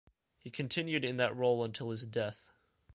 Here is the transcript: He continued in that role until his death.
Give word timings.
He 0.39 0.49
continued 0.49 1.05
in 1.05 1.17
that 1.17 1.35
role 1.35 1.63
until 1.63 1.91
his 1.91 2.07
death. 2.07 2.49